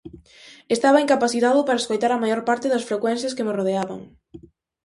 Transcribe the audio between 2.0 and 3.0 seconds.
a maior parte das